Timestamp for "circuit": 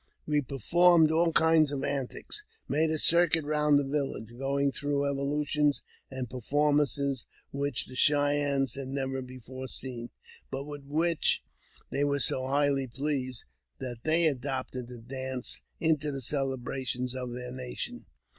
2.97-3.45